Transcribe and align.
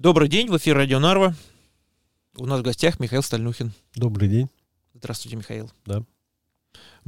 Добрый 0.00 0.28
день, 0.28 0.48
в 0.48 0.56
эфире 0.56 0.76
Радио 0.76 1.00
Нарва. 1.00 1.34
У 2.36 2.46
нас 2.46 2.60
в 2.60 2.62
гостях 2.62 3.00
Михаил 3.00 3.20
Стальнухин. 3.20 3.72
Добрый 3.96 4.28
день. 4.28 4.48
Здравствуйте, 4.94 5.36
Михаил. 5.36 5.72
Да. 5.86 6.04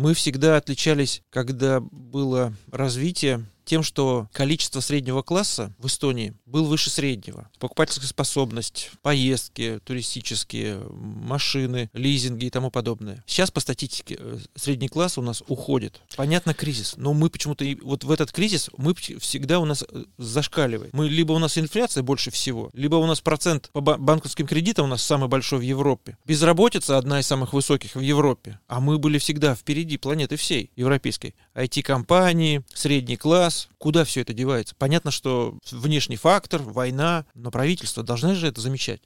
Мы 0.01 0.15
всегда 0.15 0.57
отличались, 0.57 1.21
когда 1.29 1.81
было 1.81 2.55
развитие 2.73 3.45
тем, 3.71 3.85
что 3.85 4.29
количество 4.33 4.81
среднего 4.81 5.23
класса 5.23 5.73
в 5.79 5.87
Эстонии 5.87 6.35
был 6.45 6.65
выше 6.65 6.91
среднего. 6.91 7.49
Покупательская 7.61 8.09
способность, 8.09 8.91
поездки 9.01 9.79
туристические, 9.85 10.81
машины, 10.91 11.89
лизинги 11.93 12.47
и 12.47 12.51
тому 12.51 12.73
подобное. 12.73 13.23
Сейчас 13.29 13.53
по 13.53 13.61
статистике 13.61 14.17
э, 14.19 14.39
средний 14.57 14.89
класс 14.89 15.19
у 15.19 15.23
нас 15.23 15.45
уходит. 15.47 16.01
Понятно, 16.17 16.53
кризис, 16.53 16.95
но 16.97 17.15
мы 17.15 17.31
почему-то 17.31 17.65
вот 17.83 18.03
в 18.03 18.11
этот 18.11 18.33
кризис 18.33 18.71
мы 18.77 18.93
всегда 18.93 19.61
у 19.61 19.65
нас 19.65 19.85
э, 19.89 20.05
зашкаливает. 20.19 20.93
Мы 20.93 21.09
либо 21.09 21.31
у 21.31 21.39
нас 21.39 21.57
инфляция 21.57 22.03
больше 22.03 22.33
всего, 22.33 22.71
либо 22.73 22.97
у 22.97 23.07
нас 23.07 23.21
процент 23.21 23.71
по 23.73 23.81
банковским 23.81 24.49
кредитам 24.49 24.87
у 24.87 24.89
нас 24.89 25.01
самый 25.01 25.29
большой 25.29 25.61
в 25.61 25.63
Европе. 25.63 26.19
Безработица 26.25 26.99
одна 26.99 27.21
из 27.21 27.29
самых 27.29 27.53
высоких 27.53 27.95
в 27.95 28.01
Европе. 28.01 28.59
А 28.67 28.81
мы 28.81 28.99
были 28.99 29.19
всегда 29.19 29.55
впереди 29.55 29.90
планеты 29.99 30.37
всей 30.37 30.71
европейской. 30.77 31.35
IT-компании, 31.55 32.63
средний 32.75 33.17
класс, 33.17 33.69
Куда 33.81 34.05
все 34.05 34.21
это 34.21 34.35
девается? 34.35 34.75
Понятно, 34.77 35.11
что 35.11 35.59
внешний 35.71 36.17
фактор, 36.17 36.61
война, 36.63 37.25
но 37.35 37.51
правительство 37.51 38.03
должны 38.03 38.35
же 38.35 38.47
это 38.47 38.61
замечать. 38.61 39.01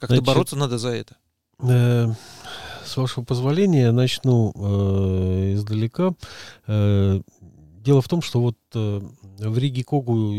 Как-то 0.00 0.20
бороться 0.22 0.56
надо 0.56 0.76
за 0.76 0.88
это. 0.88 1.16
Э, 1.60 2.08
с 2.84 2.96
вашего 2.96 3.24
позволения, 3.24 3.92
начну 3.92 4.52
э, 4.56 5.54
издалека. 5.54 6.14
Э, 6.66 7.20
дело 7.84 8.00
в 8.00 8.08
том, 8.08 8.22
что 8.22 8.40
вот 8.40 8.56
э, 8.74 9.00
в 9.38 9.58
Риге 9.58 9.84
Когу 9.84 10.32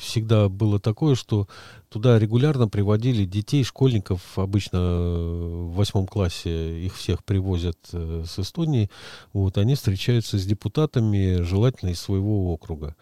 всегда 0.00 0.48
было 0.48 0.80
такое, 0.80 1.14
что 1.14 1.46
туда 1.88 2.18
регулярно 2.18 2.68
приводили 2.68 3.24
детей, 3.24 3.62
школьников, 3.62 4.36
обычно 4.36 4.80
в 4.80 5.74
восьмом 5.74 6.06
классе 6.06 6.84
их 6.84 6.96
всех 6.96 7.24
привозят 7.24 7.78
э, 7.92 8.24
с 8.26 8.38
Эстонии, 8.38 8.90
вот, 9.32 9.58
они 9.58 9.76
встречаются 9.76 10.38
с 10.38 10.44
депутатами, 10.44 11.42
желательно 11.42 11.90
из 11.90 12.00
своего 12.00 12.52
округа. 12.52 12.96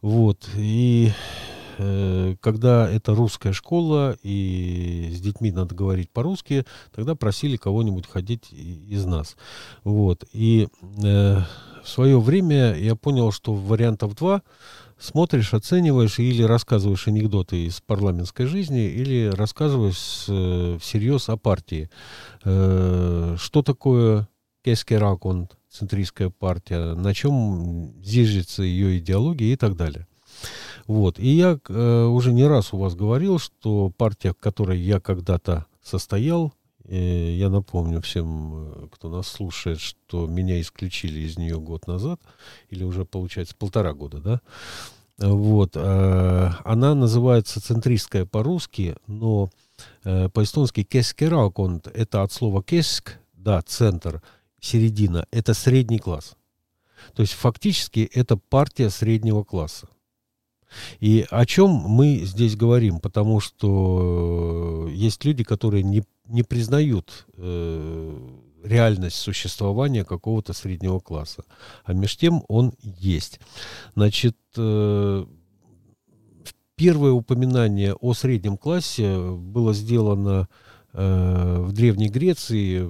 Вот, 0.00 0.48
и 0.56 1.12
э, 1.76 2.36
когда 2.40 2.90
это 2.90 3.14
русская 3.14 3.52
школа, 3.52 4.16
и 4.22 5.10
с 5.14 5.20
детьми 5.20 5.52
надо 5.52 5.74
говорить 5.74 6.10
по-русски, 6.10 6.64
тогда 6.94 7.14
просили 7.14 7.58
кого-нибудь 7.58 8.06
ходить 8.06 8.50
из 8.50 9.04
нас. 9.04 9.36
Вот, 9.84 10.24
и 10.32 10.68
э, 11.04 11.42
свое 11.84 12.20
время 12.20 12.74
я 12.74 12.96
понял, 12.96 13.32
что 13.32 13.54
вариантов 13.54 14.14
два 14.16 14.42
смотришь, 14.98 15.54
оцениваешь 15.54 16.18
или 16.18 16.42
рассказываешь 16.42 17.08
анекдоты 17.08 17.66
из 17.66 17.80
парламентской 17.80 18.46
жизни, 18.46 18.86
или 18.86 19.30
рассказываешь 19.34 20.26
э, 20.28 20.78
всерьез 20.80 21.28
о 21.28 21.36
партии. 21.36 21.90
Э, 22.44 23.36
что 23.38 23.62
такое 23.62 24.28
Кескераконд, 24.62 25.56
центристская 25.70 26.28
партия, 26.28 26.94
на 26.94 27.14
чем 27.14 27.94
зиждется 28.02 28.62
ее 28.62 28.98
идеология 28.98 29.52
и 29.52 29.56
так 29.56 29.74
далее. 29.74 30.06
Вот. 30.86 31.18
И 31.18 31.28
я 31.28 31.58
э, 31.68 32.04
уже 32.04 32.32
не 32.32 32.46
раз 32.46 32.72
у 32.72 32.78
вас 32.78 32.94
говорил, 32.94 33.38
что 33.38 33.90
партия, 33.90 34.32
в 34.32 34.36
которой 34.36 34.78
я 34.78 35.00
когда-то 35.00 35.66
состоял, 35.82 36.52
я 36.96 37.50
напомню 37.50 38.00
всем, 38.00 38.54
э, 38.54 38.88
кто 38.90 39.08
нас 39.08 39.28
слушает, 39.28 39.80
что 39.80 40.26
меня 40.26 40.60
исключили 40.60 41.20
из 41.20 41.38
нее 41.38 41.60
год 41.60 41.86
назад, 41.86 42.20
или 42.68 42.82
уже, 42.82 43.04
получается, 43.04 43.54
полтора 43.56 43.92
года, 43.92 44.20
да, 44.20 44.40
вот. 45.20 45.72
Э, 45.76 46.50
она 46.64 46.94
называется 46.94 47.60
центристская 47.60 48.24
по-русски, 48.24 48.96
но 49.06 49.50
э, 50.04 50.28
по-эстонски 50.30 50.82
кескераконд– 50.82 51.86
это 51.94 52.22
от 52.22 52.32
слова 52.32 52.62
кеск, 52.62 53.18
да, 53.34 53.60
центр, 53.62 54.22
середина, 54.60 55.26
это 55.30 55.54
средний 55.54 55.98
класс. 55.98 56.36
То 57.14 57.22
есть 57.22 57.34
фактически 57.34 58.10
это 58.12 58.36
партия 58.36 58.90
среднего 58.90 59.44
класса. 59.44 59.88
И 61.00 61.26
о 61.30 61.46
чем 61.46 61.70
мы 61.70 62.20
здесь 62.24 62.56
говорим? 62.56 63.00
Потому 63.00 63.40
что 63.40 64.88
есть 64.92 65.24
люди, 65.24 65.44
которые 65.44 65.82
не, 65.82 66.04
не 66.26 66.42
признают 66.42 67.26
э, 67.36 68.28
реальность 68.62 69.16
существования 69.16 70.04
какого-то 70.04 70.52
среднего 70.52 71.00
класса. 71.00 71.44
А 71.84 71.92
между 71.92 72.20
тем 72.20 72.44
он 72.48 72.74
есть. 72.82 73.40
Значит, 73.94 74.36
э, 74.56 75.26
первое 76.76 77.12
упоминание 77.12 77.94
о 77.94 78.14
среднем 78.14 78.56
классе 78.56 79.32
было 79.32 79.74
сделано 79.74 80.48
э, 80.92 81.56
в 81.60 81.72
Древней 81.72 82.08
Греции. 82.08 82.80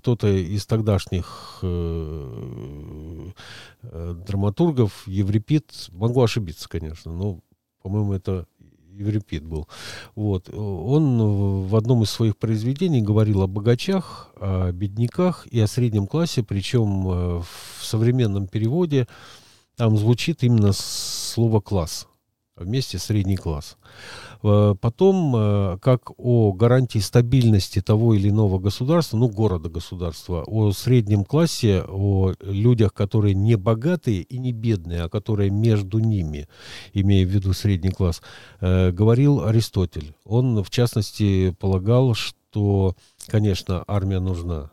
Кто-то 0.00 0.28
из 0.28 0.64
тогдашних 0.64 1.58
э, 1.60 3.30
драматургов, 3.82 5.06
Еврипид, 5.06 5.90
могу 5.92 6.22
ошибиться, 6.22 6.70
конечно, 6.70 7.12
но, 7.12 7.40
по-моему, 7.82 8.14
это 8.14 8.46
Еврипид 8.94 9.44
был. 9.44 9.68
Вот. 10.14 10.48
Он 10.48 11.66
в 11.66 11.76
одном 11.76 12.02
из 12.02 12.10
своих 12.10 12.38
произведений 12.38 13.02
говорил 13.02 13.42
о 13.42 13.46
богачах, 13.46 14.30
о 14.36 14.72
бедняках 14.72 15.46
и 15.48 15.60
о 15.60 15.66
среднем 15.66 16.06
классе, 16.06 16.42
причем 16.42 17.06
э, 17.06 17.42
в 17.42 17.84
современном 17.84 18.46
переводе 18.46 19.06
там 19.76 19.98
звучит 19.98 20.42
именно 20.42 20.72
слово 20.72 21.60
«класс», 21.60 22.06
вместе 22.60 22.98
средний 22.98 23.36
класс. 23.36 23.76
Э, 24.42 24.74
потом, 24.80 25.34
э, 25.36 25.78
как 25.80 26.12
о 26.18 26.52
гарантии 26.52 26.98
стабильности 26.98 27.80
того 27.80 28.14
или 28.14 28.28
иного 28.28 28.58
государства, 28.58 29.16
ну, 29.16 29.28
города-государства, 29.28 30.44
о 30.46 30.72
среднем 30.72 31.24
классе, 31.24 31.84
о 31.88 32.32
людях, 32.40 32.94
которые 32.94 33.34
не 33.34 33.56
богатые 33.56 34.22
и 34.22 34.38
не 34.38 34.52
бедные, 34.52 35.02
а 35.02 35.08
которые 35.08 35.50
между 35.50 35.98
ними, 35.98 36.48
имея 36.92 37.26
в 37.26 37.30
виду 37.30 37.52
средний 37.52 37.90
класс, 37.90 38.22
э, 38.60 38.90
говорил 38.92 39.44
Аристотель. 39.44 40.14
Он, 40.24 40.62
в 40.62 40.70
частности, 40.70 41.54
полагал, 41.58 42.14
что, 42.14 42.94
конечно, 43.26 43.84
армия 43.86 44.20
нужна, 44.20 44.70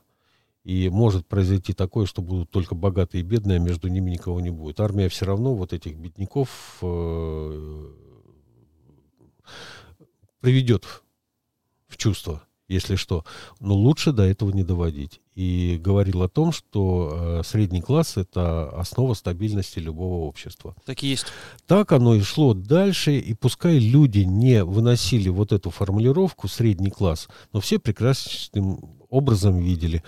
и 0.67 0.89
может 0.89 1.25
произойти 1.25 1.71
такое, 1.71 2.05
что 2.05 2.21
будут 2.21 2.51
только 2.51 2.75
богатые 2.75 3.21
и 3.21 3.25
бедные, 3.25 3.55
а 3.55 3.61
между 3.61 3.87
ними 3.87 4.11
никого 4.11 4.41
не 4.41 4.49
будет. 4.49 4.81
Армия 4.81 5.07
все 5.07 5.23
равно 5.23 5.55
вот 5.55 5.71
этих 5.71 5.95
бедняков 5.95 6.49
приведет 10.41 10.83
в 11.87 11.95
чувство, 11.95 12.43
если 12.67 12.97
что. 12.97 13.23
Но 13.61 13.75
лучше 13.75 14.11
до 14.11 14.23
этого 14.23 14.51
не 14.51 14.65
доводить. 14.65 15.21
И 15.35 15.79
говорил 15.81 16.23
о 16.23 16.27
том, 16.27 16.51
что 16.51 17.13
э, 17.13 17.43
средний 17.45 17.81
класс– 17.81 18.13
это 18.17 18.69
основа 18.71 19.13
стабильности 19.13 19.79
любого 19.79 20.25
общества. 20.25 20.75
Так 20.85 21.01
и 21.01 21.07
есть. 21.07 21.27
Так 21.65 21.93
оно 21.93 22.13
и 22.13 22.21
шло 22.21 22.53
дальше, 22.53 23.17
и 23.17 23.33
пускай 23.35 23.79
люди 23.79 24.19
не 24.19 24.65
выносили 24.65 25.29
вот 25.29 25.53
эту 25.53 25.69
формулировку 25.69 26.49
«средний 26.49 26.89
класс», 26.89 27.29
но 27.53 27.61
все 27.61 27.79
прекрасным 27.79 28.96
образом 29.09 29.59
видели. 29.59 30.03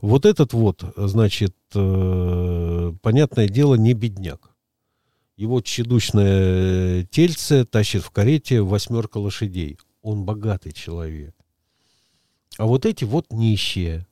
Вот 0.00 0.26
этот 0.26 0.52
вот, 0.52 0.84
значит, 0.96 1.54
э, 1.74 2.92
понятное 3.02 3.48
дело, 3.48 3.74
не 3.74 3.94
бедняк. 3.94 4.50
Его 5.36 5.60
тщедушное 5.60 7.04
тельце 7.04 7.64
тащит 7.64 8.02
в 8.02 8.10
карете 8.10 8.60
восьмерка 8.60 9.18
лошадей. 9.18 9.78
Он 10.02 10.24
богатый 10.24 10.72
человек. 10.72 11.34
А 12.56 12.66
вот 12.66 12.86
эти 12.86 13.04
вот 13.04 13.32
нищие. 13.32 14.06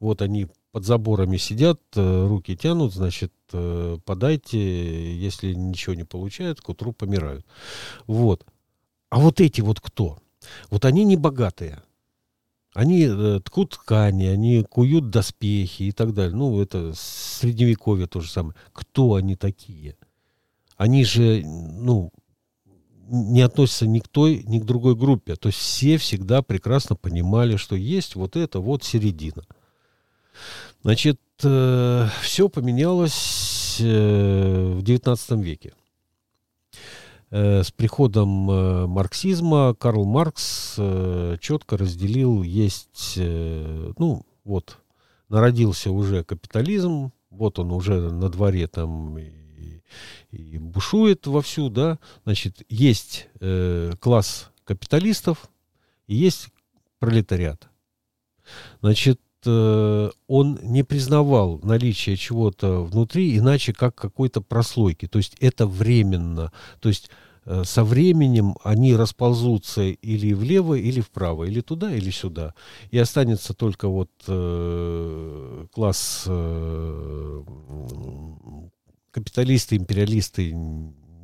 Вот 0.00 0.20
они 0.20 0.48
под 0.72 0.84
заборами 0.84 1.36
сидят, 1.36 1.80
э, 1.94 2.26
руки 2.26 2.56
тянут, 2.56 2.92
значит, 2.92 3.32
э, 3.52 3.96
подайте, 4.04 5.16
если 5.16 5.54
ничего 5.54 5.94
не 5.94 6.04
получают, 6.04 6.60
к 6.60 6.68
утру 6.68 6.92
помирают. 6.92 7.46
Вот. 8.08 8.44
А 9.08 9.20
вот 9.20 9.40
эти 9.40 9.60
вот 9.60 9.80
кто? 9.80 10.18
Вот 10.70 10.84
они 10.84 11.04
не 11.04 11.16
богатые. 11.16 11.80
Они 12.74 13.06
э, 13.08 13.40
ткут 13.42 13.70
ткани, 13.70 14.26
они 14.26 14.62
куют 14.62 15.08
доспехи 15.08 15.84
и 15.84 15.92
так 15.92 16.12
далее. 16.12 16.36
Ну, 16.36 16.60
это 16.60 16.92
средневековье 16.94 18.06
то 18.06 18.20
же 18.20 18.30
самое. 18.30 18.54
Кто 18.72 19.14
они 19.14 19.36
такие? 19.36 19.96
они 20.76 21.04
же, 21.04 21.42
ну, 21.44 22.12
не 23.06 23.42
относятся 23.42 23.86
ни 23.86 24.00
к 24.00 24.08
той, 24.08 24.42
ни 24.46 24.58
к 24.58 24.64
другой 24.64 24.96
группе. 24.96 25.36
То 25.36 25.48
есть 25.48 25.58
все 25.58 25.98
всегда 25.98 26.42
прекрасно 26.42 26.96
понимали, 26.96 27.56
что 27.56 27.76
есть 27.76 28.16
вот 28.16 28.36
это 28.36 28.60
вот 28.60 28.82
середина. 28.82 29.44
Значит, 30.82 31.20
э, 31.42 32.08
все 32.22 32.48
поменялось 32.48 33.78
э, 33.80 34.74
в 34.74 34.82
XIX 34.82 35.42
веке. 35.42 35.74
Э, 37.36 37.64
с 37.64 37.72
приходом 37.72 38.48
э, 38.48 38.86
марксизма 38.86 39.74
Карл 39.74 40.04
Маркс 40.04 40.76
э, 40.78 41.36
четко 41.40 41.76
разделил, 41.76 42.44
есть, 42.44 43.16
ну, 43.16 44.24
вот, 44.44 44.78
народился 45.28 45.90
уже 45.90 46.22
капитализм, 46.22 47.10
вот 47.30 47.58
он 47.58 47.72
уже 47.72 48.08
на 48.12 48.28
дворе 48.28 48.68
там 48.68 49.18
и, 49.18 49.82
и 50.30 50.58
бушует 50.58 51.26
вовсю, 51.26 51.70
да, 51.70 51.98
значит, 52.22 52.62
есть 52.68 53.28
класс 53.98 54.52
капиталистов 54.62 55.50
и 56.06 56.14
есть 56.14 56.50
пролетариат. 57.00 57.68
Значит, 58.80 59.20
э, 59.46 60.10
он 60.26 60.58
не 60.62 60.82
признавал 60.82 61.60
наличие 61.62 62.16
чего-то 62.16 62.84
внутри 62.84 63.36
иначе 63.38 63.72
как 63.72 63.94
какой-то 63.94 64.40
прослойки. 64.40 65.06
То 65.06 65.18
есть 65.18 65.36
это 65.40 65.66
временно. 65.66 66.52
То 66.80 66.88
есть 66.88 67.10
Э, 67.46 67.62
со 67.64 67.84
временем 67.84 68.56
они 68.62 68.96
расползутся 68.96 69.82
или 69.82 70.32
влево, 70.32 70.74
или 70.74 71.00
вправо, 71.00 71.44
или 71.44 71.60
туда, 71.60 71.94
или 71.94 72.10
сюда. 72.10 72.54
И 72.90 72.98
останется 72.98 73.54
только 73.54 73.88
вот 73.88 74.10
э, 74.26 75.66
класс 75.72 76.24
э, 76.26 77.42
капиталисты, 79.10 79.76
империалисты, 79.76 80.54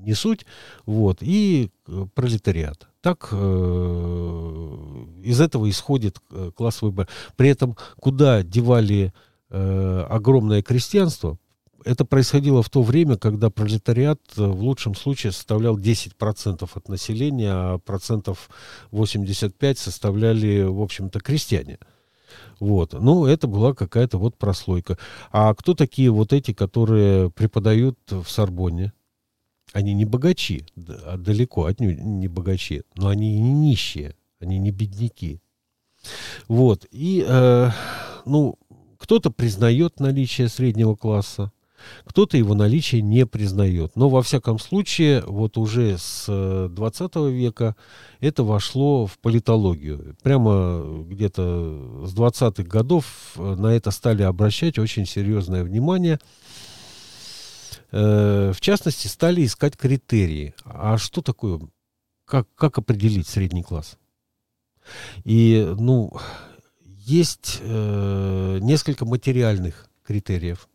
не 0.01 0.15
суть, 0.15 0.47
вот, 0.87 1.19
и 1.21 1.71
э, 1.87 2.07
пролетариат. 2.15 2.89
Так 3.01 3.29
э, 3.33 3.37
из 5.23 5.41
этого 5.41 5.69
исходит 5.71 6.19
э, 6.31 6.51
классовый 6.55 6.93
борьба. 6.93 7.11
При 7.37 7.49
этом 7.49 7.77
куда 7.99 8.43
девали 8.43 9.13
э, 9.51 10.07
огромное 10.09 10.63
крестьянство, 10.63 11.39
это 11.85 12.05
происходило 12.05 12.63
в 12.63 12.71
то 12.71 12.83
время, 12.83 13.17
когда 13.17 13.51
пролетариат 13.51 14.21
э, 14.37 14.45
в 14.45 14.63
лучшем 14.63 14.95
случае 14.95 15.33
составлял 15.33 15.79
10% 15.79 16.71
от 16.73 16.89
населения, 16.89 17.53
а 17.53 17.79
процентов 17.79 18.51
85 18.91 19.79
составляли, 19.79 20.63
в 20.63 20.81
общем-то, 20.81 21.21
крестьяне. 21.21 21.79
Вот. 22.59 22.93
Ну, 22.93 23.27
это 23.27 23.47
была 23.47 23.75
какая-то 23.75 24.19
вот 24.19 24.37
прослойка. 24.37 24.99
А 25.33 25.55
кто 25.55 25.75
такие 25.75 26.11
вот 26.11 26.33
эти, 26.33 26.53
которые 26.53 27.31
преподают 27.31 27.99
в 28.09 28.27
Сорбонне? 28.29 28.93
Они 29.73 29.95
не 29.95 30.05
богачи, 30.05 30.65
а 31.05 31.17
далеко 31.17 31.67
от 31.67 31.81
не 31.81 32.29
богачи, 32.29 32.83
но 32.97 33.09
они 33.09 33.37
и 33.37 33.41
не 33.41 33.53
нищие, 33.53 34.15
они 34.41 34.59
не 34.59 34.73
бедняки. 34.73 35.41
Вот. 36.49 36.87
И, 36.91 37.25
э, 37.27 37.71
ну, 38.27 38.59
кто-то 38.99 39.31
признает 39.31 40.01
наличие 40.01 40.49
среднего 40.49 40.97
класса, 40.97 41.53
кто-то 42.05 42.37
его 42.37 42.55
наличие 42.55 43.03
не 43.03 43.27
признает. 43.27 43.93
Но, 43.97 44.09
во 44.09 44.23
всяком 44.23 44.59
случае, 44.59 45.23
вот 45.27 45.57
уже 45.57 45.97
с 45.99 46.69
20 46.69 47.11
э, 47.17 47.31
века 47.31 47.77
это 48.21 48.45
вошло 48.45 49.07
в 49.07 49.19
политологию. 49.19 50.17
Прямо 50.23 51.05
где-то 51.05 52.07
с 52.07 52.15
20-х 52.15 52.65
годов 52.65 53.35
э, 53.37 53.55
на 53.55 53.69
это 53.69 53.91
стали 53.91 54.23
обращать 54.23 54.79
очень 54.79 55.07
серьезное 55.07 55.65
внимание. 55.65 56.19
Э, 57.93 58.53
в 58.55 58.61
частности, 58.61 59.09
стали 59.09 59.45
искать 59.45 59.77
критерии. 59.77 60.55
А 60.65 60.99
что 60.99 61.23
такое, 61.23 61.61
как, 62.25 62.47
как 62.55 62.79
определить 62.79 63.29
средний 63.29 63.63
класс? 63.63 63.99
И, 65.25 65.75
ну, 65.79 66.13
есть 66.85 67.59
э, 67.61 68.59
несколько 68.61 69.05
материальных 69.05 69.89
критериев. 70.05 70.69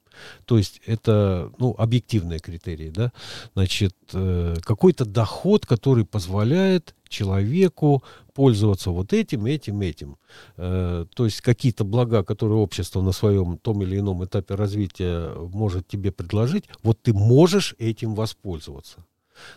То 0.46 0.58
есть 0.58 0.82
это 0.86 1.52
ну, 1.58 1.76
объективные 1.78 2.40
критерии. 2.40 2.90
Да? 2.90 3.12
Значит, 3.54 3.96
э, 4.14 4.56
какой-то 4.62 5.06
доход, 5.06 5.66
который 5.66 6.06
позволяет 6.06 6.96
человеку 7.08 8.04
пользоваться 8.34 8.92
вот 8.92 9.14
этим, 9.14 9.46
этим, 9.46 9.82
этим. 9.82 10.18
Э, 10.58 11.06
то 11.14 11.26
есть 11.26 11.42
какие-то 11.42 11.84
блага, 11.84 12.24
которые 12.24 12.60
общество 12.60 13.02
на 13.02 13.12
своем 13.12 13.58
том 13.58 13.82
или 13.84 14.00
ином 14.00 14.24
этапе 14.24 14.56
развития 14.56 15.34
может 15.36 15.88
тебе 15.88 16.12
предложить, 16.12 16.66
вот 16.84 17.02
ты 17.02 17.14
можешь 17.14 17.76
этим 17.80 18.16
воспользоваться. 18.16 19.06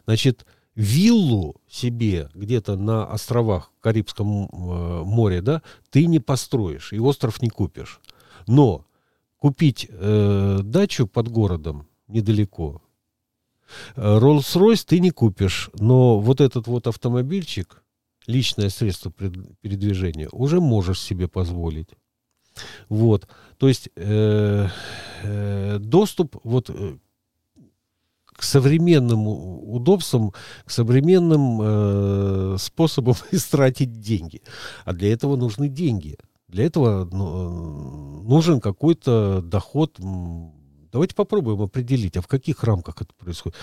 Значит, 0.06 0.46
виллу 0.78 1.56
себе 1.68 2.30
где-то 2.34 2.76
на 2.76 3.04
островах 3.04 3.72
Карибском 3.80 4.44
э, 4.46 5.02
море, 5.04 5.42
да, 5.42 5.62
ты 5.90 6.06
не 6.06 6.20
построишь 6.20 6.92
и 6.92 7.00
остров 7.00 7.42
не 7.42 7.48
купишь. 7.48 8.00
Но 8.46 8.84
купить 9.38 9.86
э, 9.88 10.60
дачу 10.62 11.06
под 11.06 11.28
городом 11.28 11.86
недалеко. 12.08 12.82
Rolls-Royce 13.96 14.84
ты 14.86 14.98
не 14.98 15.10
купишь, 15.10 15.70
но 15.78 16.18
вот 16.18 16.40
этот 16.40 16.66
вот 16.66 16.86
автомобильчик, 16.86 17.82
личное 18.26 18.70
средство 18.70 19.12
передвижения, 19.12 20.28
уже 20.32 20.60
можешь 20.60 21.00
себе 21.00 21.28
позволить. 21.28 21.90
Вот, 22.88 23.28
то 23.58 23.68
есть 23.68 23.88
э, 23.94 24.68
э, 25.22 25.78
доступ 25.78 26.36
вот 26.42 26.70
э, 26.70 26.96
к 28.26 28.42
современным 28.42 29.26
удобствам, 29.26 30.32
к 30.64 30.70
современным 30.70 31.60
э, 31.60 32.56
способам 32.58 33.14
истратить 33.32 34.00
деньги. 34.00 34.42
А 34.84 34.92
для 34.92 35.12
этого 35.12 35.36
нужны 35.36 35.68
деньги. 35.68 36.18
Для 36.48 36.64
этого 36.64 37.04
ну, 37.04 38.22
нужен 38.22 38.60
какой-то 38.60 39.42
доход. 39.42 39.98
Давайте 40.90 41.14
попробуем 41.14 41.60
определить, 41.60 42.16
а 42.16 42.22
в 42.22 42.26
каких 42.26 42.64
рамках 42.64 43.02
это 43.02 43.12
происходит. 43.14 43.56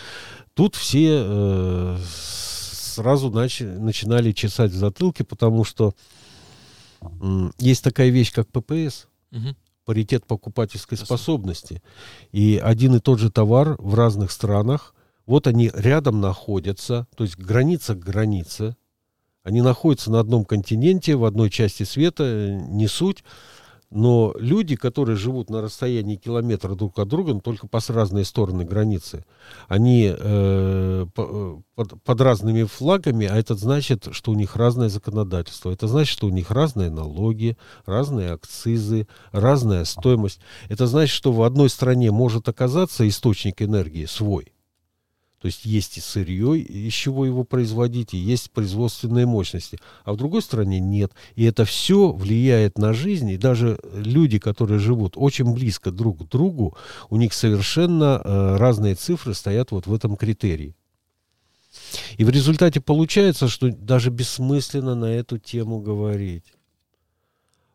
Тут 0.54 0.76
все 0.76 1.24
э, 1.26 1.98
сразу 2.06 3.30
нач- 3.30 3.80
начинали 3.80 4.32
чесать 4.32 4.72
в 4.72 4.76
затылке, 4.76 5.24
потому 5.24 5.64
что 5.64 5.96
э, 7.02 7.50
есть 7.58 7.84
такая 7.84 8.10
вещь, 8.10 8.32
как 8.32 8.48
ППС. 8.50 9.08
Угу 9.32 9.56
паритет 9.86 10.26
покупательской 10.26 10.98
способности. 10.98 11.82
И 12.32 12.60
один 12.62 12.96
и 12.96 13.00
тот 13.00 13.20
же 13.20 13.32
товар 13.32 13.76
в 13.80 13.94
разных 13.94 14.32
странах, 14.32 14.96
вот 15.26 15.48
они 15.48 15.72
рядом 15.74 16.22
находятся, 16.22 17.08
то 17.16 17.24
есть 17.24 17.38
граница 17.38 17.96
к 17.96 18.00
границе, 18.00 18.76
они 19.46 19.62
находятся 19.62 20.12
на 20.12 20.20
одном 20.20 20.44
континенте, 20.44 21.16
в 21.16 21.24
одной 21.24 21.52
части 21.52 21.84
света, 21.84 22.60
не 22.68 22.88
суть. 22.88 23.24
Но 23.92 24.34
люди, 24.40 24.76
которые 24.76 25.16
живут 25.16 25.52
на 25.52 25.62
расстоянии 25.62 26.16
километра 26.16 26.74
друг 26.74 26.98
от 26.98 27.08
друга, 27.08 27.36
но 27.36 27.40
только 27.40 27.68
по 27.68 27.80
разные 27.90 28.26
стороны 28.26 28.66
границы, 28.66 29.24
они 29.68 30.12
э, 30.18 31.06
по, 31.14 31.62
под, 31.76 32.02
под 32.02 32.22
разными 32.22 32.64
флагами, 32.64 33.28
а 33.28 33.38
это 33.38 33.54
значит, 33.54 34.08
что 34.12 34.32
у 34.32 34.34
них 34.34 34.56
разное 34.56 34.90
законодательство. 34.90 35.70
Это 35.70 35.88
значит, 35.88 36.12
что 36.12 36.26
у 36.26 36.32
них 36.32 36.50
разные 36.50 36.90
налоги, 36.90 37.56
разные 37.86 38.32
акцизы, 38.32 39.08
разная 39.32 39.86
стоимость. 39.86 40.40
Это 40.68 40.88
значит, 40.88 41.14
что 41.14 41.32
в 41.32 41.44
одной 41.44 41.70
стране 41.70 42.10
может 42.10 42.50
оказаться 42.50 43.08
источник 43.08 43.62
энергии 43.62 44.06
свой, 44.06 44.52
то 45.46 45.48
есть 45.48 45.64
есть 45.64 45.96
и 46.00 46.02
сырье, 46.02 46.58
из 46.58 46.92
чего 46.92 47.24
его 47.24 47.44
производить, 47.44 48.16
и 48.16 48.18
есть 48.18 48.50
производственные 48.50 49.28
мощности. 49.28 49.78
А 50.04 50.14
в 50.14 50.18
другой 50.18 50.42
стране 50.42 50.80
нет. 50.80 51.12
И 51.36 51.44
это 51.44 51.66
все 51.66 52.12
влияет 52.12 52.80
на 52.80 52.94
жизнь. 52.94 53.30
И 53.30 53.38
даже 53.38 53.78
люди, 53.94 54.40
которые 54.40 54.80
живут 54.80 55.14
очень 55.16 55.54
близко 55.54 55.92
друг 55.92 56.26
к 56.26 56.28
другу, 56.32 56.76
у 57.12 57.18
них 57.18 57.32
совершенно 57.32 58.20
э, 58.26 58.56
разные 58.58 58.96
цифры 58.96 59.36
стоят 59.36 59.70
вот 59.70 59.86
в 59.86 59.94
этом 59.94 60.16
критерии. 60.16 60.76
И 62.18 62.24
в 62.24 62.32
результате 62.32 62.82
получается, 62.82 63.48
что 63.48 63.70
даже 63.70 64.10
бессмысленно 64.10 64.96
на 64.96 65.14
эту 65.14 65.38
тему 65.38 65.80
говорить. 65.80 66.56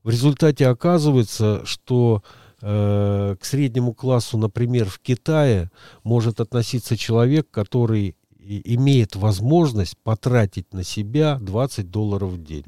В 0.03 0.11
результате 0.11 0.67
оказывается, 0.67 1.63
что 1.65 2.25
к 2.61 3.39
среднему 3.41 3.95
классу, 3.95 4.37
например, 4.37 4.89
в 4.89 4.99
Китае 4.99 5.71
может 6.05 6.41
относиться 6.41 6.97
человек, 6.97 7.51
который 7.51 8.17
имеет 8.39 9.17
возможность 9.17 9.97
потратить 9.99 10.73
на 10.75 10.85
себя 10.85 11.39
20 11.39 11.91
долларов 11.91 12.31
в 12.33 12.43
день. 12.43 12.67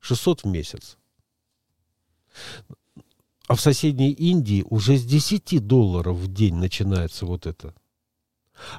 600 0.00 0.42
в 0.42 0.46
месяц. 0.46 0.96
А 3.46 3.54
в 3.54 3.60
соседней 3.60 4.12
Индии 4.12 4.64
уже 4.68 4.96
с 4.96 5.04
10 5.04 5.66
долларов 5.66 6.16
в 6.16 6.32
день 6.32 6.54
начинается 6.54 7.26
вот 7.26 7.46
это. 7.46 7.74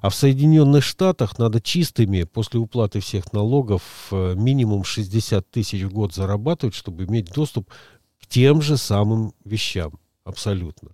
А 0.01 0.10
в 0.10 0.15
Соединенных 0.15 0.84
Штатах 0.84 1.38
надо 1.39 1.60
чистыми 1.60 2.24
после 2.24 2.60
уплаты 2.60 3.00
всех 3.00 3.34
налогов 3.34 4.08
э, 4.12 4.36
минимум 4.36 4.84
60 4.84 5.50
тысяч 5.50 5.82
в 5.84 5.91
год 5.91 6.13
зарабатывать, 6.13 6.75
чтобы 6.75 7.06
иметь 7.06 7.32
доступ 7.34 7.70
к 8.22 8.27
тем 8.27 8.62
же 8.62 8.77
самым 8.77 9.34
вещам 9.44 10.00
абсолютно. 10.24 10.92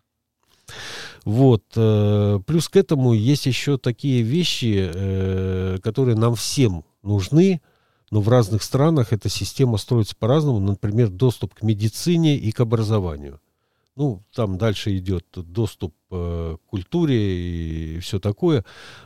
Вот. 1.25 1.63
Э, 1.75 2.39
плюс 2.45 2.69
к 2.69 2.75
этому 2.77 3.13
есть 3.13 3.45
еще 3.45 3.77
такие 3.77 4.21
вещи, 4.21 4.89
э, 4.93 5.77
которые 5.83 6.15
нам 6.15 6.35
всем 6.35 6.85
нужны, 7.03 7.61
но 8.11 8.21
в 8.21 8.29
разных 8.29 8.63
странах 8.63 9.11
эта 9.11 9.27
система 9.27 9.77
строится 9.77 10.15
по-разному. 10.15 10.59
Например, 10.59 11.09
доступ 11.09 11.53
к 11.53 11.63
медицине 11.63 12.37
и 12.37 12.51
к 12.51 12.61
образованию. 12.61 13.41
Ну, 13.95 14.23
там 14.33 14.57
дальше 14.57 14.95
идет 14.97 15.25
доступ 15.35 15.93
э, 16.11 16.57
к 16.57 16.69
культуре 16.69 17.17
и 17.17 17.99
все 17.99 18.19
такое. 18.19 18.63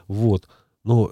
Вот. 0.08 0.48
Но 0.84 1.12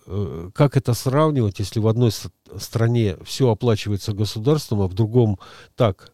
как 0.56 0.78
это 0.78 0.96
сравнивать, 0.96 1.60
если 1.60 1.80
в 1.80 1.88
одной 1.88 2.12
стране 2.58 3.18
все 3.24 3.52
оплачивается 3.52 4.14
государством, 4.14 4.82
а 4.82 4.88
в 4.88 4.96
другом 4.96 5.38
так, 5.76 6.12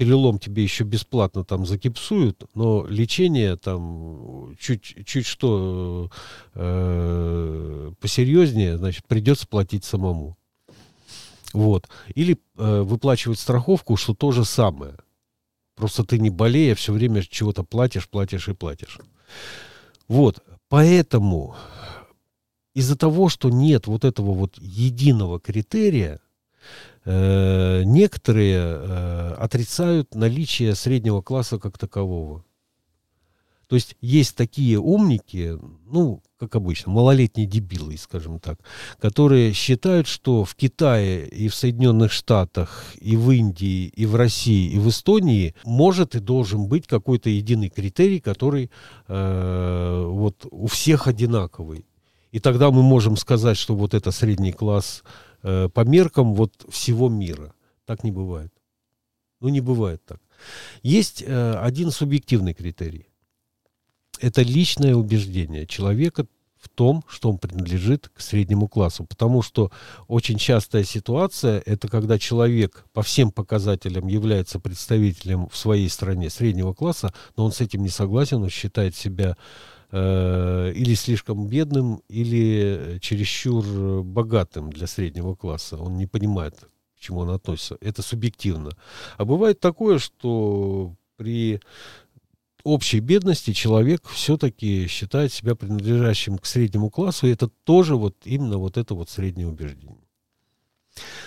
перелом 0.00 0.38
тебе 0.38 0.62
еще 0.62 0.84
бесплатно 0.84 1.44
там 1.44 1.66
закипсуют, 1.66 2.44
но 2.54 2.86
лечение 2.88 3.56
там 3.56 4.56
чуть, 4.58 4.96
чуть 5.04 5.26
что 5.26 6.10
э, 6.54 7.92
посерьезнее, 8.00 8.78
значит, 8.78 9.06
придется 9.06 9.46
платить 9.46 9.84
самому. 9.84 10.38
Вот. 11.52 11.86
Или 12.14 12.38
э, 12.56 12.80
выплачивать 12.80 13.38
страховку, 13.38 13.98
что 13.98 14.14
то 14.14 14.32
же 14.32 14.46
самое. 14.46 14.96
Просто 15.76 16.02
ты 16.02 16.18
не 16.18 16.30
болея, 16.30 16.74
все 16.74 16.94
время 16.94 17.22
чего-то 17.22 17.62
платишь, 17.62 18.08
платишь 18.08 18.48
и 18.48 18.54
платишь. 18.54 19.00
Вот. 20.08 20.42
Поэтому 20.70 21.56
из-за 22.72 22.96
того, 22.96 23.28
что 23.28 23.50
нет 23.50 23.86
вот 23.86 24.06
этого 24.06 24.32
вот 24.32 24.56
единого 24.56 25.38
критерия, 25.40 26.22
э, 27.04 27.82
некоторые 27.84 28.58
э, 28.58 29.34
отрицают 29.38 30.14
наличие 30.14 30.74
среднего 30.74 31.22
класса 31.22 31.58
как 31.58 31.78
такового. 31.78 32.44
То 33.70 33.76
есть 33.76 33.94
есть 34.00 34.34
такие 34.34 34.80
умники, 34.80 35.56
ну, 35.86 36.24
как 36.40 36.56
обычно, 36.56 36.90
малолетние 36.90 37.46
дебилы, 37.46 37.96
скажем 37.98 38.40
так, 38.40 38.58
которые 38.98 39.52
считают, 39.52 40.08
что 40.08 40.44
в 40.44 40.56
Китае 40.56 41.28
и 41.28 41.46
в 41.46 41.54
Соединенных 41.54 42.10
Штатах, 42.10 42.92
и 43.00 43.16
в 43.16 43.30
Индии, 43.30 43.86
и 43.86 44.06
в 44.06 44.16
России, 44.16 44.72
и 44.72 44.78
в 44.80 44.88
Эстонии 44.88 45.54
может 45.64 46.16
и 46.16 46.18
должен 46.18 46.66
быть 46.66 46.88
какой-то 46.88 47.30
единый 47.30 47.68
критерий, 47.68 48.18
который 48.18 48.72
э, 49.06 50.04
вот 50.04 50.46
у 50.50 50.66
всех 50.66 51.06
одинаковый. 51.06 51.86
И 52.32 52.40
тогда 52.40 52.72
мы 52.72 52.82
можем 52.82 53.16
сказать, 53.16 53.56
что 53.56 53.76
вот 53.76 53.94
это 53.94 54.10
средний 54.10 54.52
класс 54.52 55.04
э, 55.42 55.68
по 55.68 55.80
меркам 55.80 56.34
вот 56.34 56.66
всего 56.68 57.08
мира. 57.08 57.54
Так 57.84 58.04
не 58.04 58.10
бывает. 58.10 58.52
Ну, 59.40 59.48
не 59.48 59.60
бывает 59.60 60.04
так. 60.04 60.20
Есть 60.82 61.22
э, 61.26 61.54
один 61.54 61.90
субъективный 61.90 62.54
критерий 62.54 63.10
это 64.20 64.42
личное 64.42 64.94
убеждение 64.94 65.66
человека 65.66 66.26
в 66.58 66.68
том, 66.68 67.02
что 67.08 67.30
он 67.30 67.38
принадлежит 67.38 68.10
к 68.14 68.20
среднему 68.20 68.68
классу. 68.68 69.04
Потому 69.04 69.40
что 69.40 69.72
очень 70.08 70.36
частая 70.36 70.84
ситуация– 70.84 71.62
это 71.66 71.88
когда 71.88 72.18
человек 72.18 72.84
по 72.92 73.02
всем 73.02 73.30
показателям 73.32 74.08
является 74.08 74.60
представителем 74.60 75.48
в 75.48 75.56
своей 75.56 75.88
стране 75.88 76.28
среднего 76.28 76.74
класса, 76.74 77.14
но 77.36 77.46
он 77.46 77.52
с 77.52 77.62
этим 77.62 77.82
не 77.82 77.88
согласен, 77.88 78.42
он 78.42 78.50
считает 78.50 78.94
себя 78.94 79.38
э, 79.92 80.72
или 80.74 80.94
слишком 80.94 81.46
бедным, 81.48 82.02
или 82.08 82.98
чересчур 83.00 84.02
богатым 84.02 84.70
для 84.70 84.86
среднего 84.86 85.34
класса. 85.34 85.76
Он 85.76 85.96
не 85.96 86.06
понимает, 86.06 86.56
к 86.96 87.00
чему 87.00 87.20
он 87.20 87.30
относится. 87.30 87.76
Это 87.80 88.02
субъективно. 88.02 88.70
А 89.16 89.24
бывает 89.24 89.60
такое, 89.60 89.98
что 89.98 90.94
при 91.16 91.60
общей 92.64 93.00
бедности 93.00 93.52
человек 93.52 94.06
все-таки 94.08 94.86
считает 94.86 95.32
себя 95.32 95.54
принадлежащим 95.54 96.38
к 96.38 96.46
среднему 96.46 96.90
классу, 96.90 97.26
и 97.26 97.32
это 97.32 97.48
тоже 97.64 97.96
вот 97.96 98.16
именно 98.24 98.58
вот 98.58 98.76
это 98.76 98.94
вот 98.94 99.08
среднее 99.08 99.48
убеждение. 99.48 99.98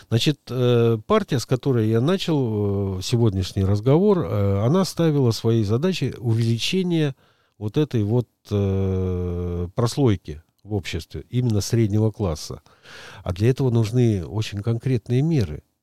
Значит, 0.10 0.40
э, 0.50 0.98
партия, 1.08 1.40
с 1.40 1.46
которой 1.46 1.90
я 1.90 2.02
начал 2.02 3.00
э, 3.00 3.02
сегодняшний 3.02 3.64
разговор, 3.64 4.20
э, 4.20 4.66
она 4.66 4.86
ставила 4.86 5.32
своей 5.32 5.64
задачей 5.64 6.14
увеличение 6.18 7.16
вот 7.58 7.78
этой 7.78 8.04
вот 8.04 8.28
прослойки 9.76 10.42
в 10.64 10.74
обществе, 10.74 11.26
именно 11.30 11.62
среднего 11.62 12.12
класса. 12.12 12.62
А 13.24 13.34
для 13.34 13.50
этого 13.50 13.70
нужны 13.70 14.26
очень 14.26 14.62
конкретные 14.62 15.22
меры– 15.22 15.64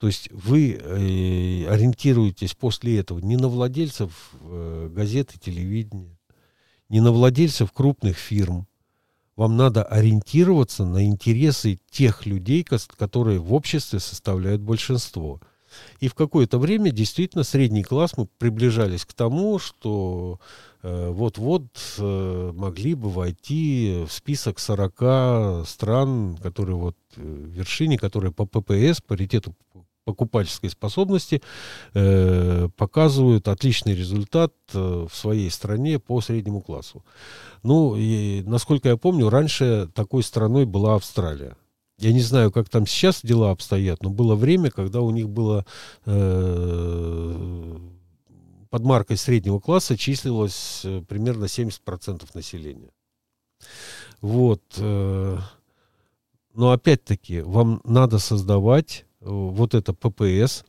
то 0.00 0.06
есть 0.06 0.30
вы 0.32 0.72
э, 0.72 1.66
ориентируетесь 1.68 2.54
после 2.54 2.98
этого 2.98 3.18
не 3.18 3.36
на 3.36 3.48
владельцев 3.48 4.32
э, 4.40 4.88
газет 4.90 5.34
телевидения, 5.38 6.16
не 6.88 7.02
на 7.02 7.12
владельцев 7.12 7.70
крупных 7.70 8.16
фирм. 8.16 8.66
Вам 9.36 9.58
надо 9.58 9.84
ориентироваться 9.84 10.86
на 10.86 11.04
интересы 11.04 11.80
тех 11.90 12.24
людей, 12.24 12.64
которые 12.64 13.40
в 13.40 13.52
обществе 13.52 14.00
составляют 14.00 14.62
большинство. 14.62 15.38
И 16.00 16.08
в 16.08 16.14
какое-то 16.14 16.58
время 16.58 16.90
действительно 16.90 17.44
средний 17.44 17.82
класс 17.82 18.16
мы 18.16 18.26
приближались 18.38 19.04
к 19.04 19.12
тому, 19.12 19.58
что 19.58 20.40
э, 20.82 21.10
вот-вот 21.10 21.66
э, 21.98 22.52
могли 22.54 22.94
бы 22.94 23.10
войти 23.10 24.04
в 24.06 24.12
список 24.12 24.58
40 24.58 25.66
стран, 25.66 26.36
которые 26.42 26.76
вот 26.76 26.96
э, 27.16 27.20
в 27.20 27.50
вершине, 27.50 27.98
которые 27.98 28.32
по 28.32 28.46
ППС, 28.46 29.00
паритету 29.00 29.54
покупательской 30.04 30.70
способности 30.70 31.42
э, 31.94 32.68
показывают 32.76 33.48
отличный 33.48 33.94
результат 33.94 34.52
э, 34.72 35.06
в 35.08 35.14
своей 35.14 35.50
стране 35.50 35.98
по 35.98 36.20
среднему 36.20 36.60
классу. 36.60 37.04
Ну, 37.62 37.96
и, 37.96 38.42
насколько 38.46 38.88
я 38.88 38.96
помню, 38.96 39.28
раньше 39.28 39.88
такой 39.94 40.22
страной 40.22 40.64
была 40.64 40.94
Австралия. 40.94 41.56
Я 42.00 42.12
не 42.12 42.20
знаю, 42.20 42.50
как 42.50 42.68
там 42.70 42.86
сейчас 42.86 43.20
дела 43.22 43.50
обстоят, 43.50 44.02
но 44.02 44.08
было 44.08 44.34
время, 44.34 44.70
когда 44.70 45.02
у 45.02 45.10
них 45.10 45.28
было 45.28 45.66
э, 46.06 47.76
под 48.70 48.84
маркой 48.84 49.18
среднего 49.18 49.58
класса 49.58 49.98
числилось 49.98 50.80
э, 50.84 51.02
примерно 51.06 51.44
70% 51.44 52.26
населения. 52.32 52.90
Вот. 54.22 54.62
Э, 54.78 55.38
но 56.54 56.72
опять-таки, 56.72 57.42
вам 57.42 57.82
надо 57.84 58.18
создавать 58.18 59.04
вот 59.20 59.74
это 59.74 59.92
ППС, 59.92 60.64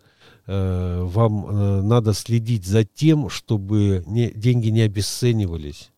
э, 0.47 1.01
вам 1.01 1.45
э, 1.45 1.81
надо 1.81 2.13
следить 2.13 2.65
за 2.65 2.83
тем, 2.83 3.29
чтобы 3.29 4.03
не, 4.05 4.31
деньги 4.31 4.67
не 4.67 4.81
обесценивались, 4.81 5.91